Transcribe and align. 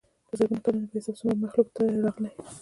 دَ 0.29 0.31
زرګونو 0.39 0.63
کلونو 0.65 0.87
پۀ 0.91 0.95
حساب 0.99 1.15
څومره 1.19 1.37
مخلوق 1.43 1.67
تلي 1.75 1.97
راغلي 2.05 2.29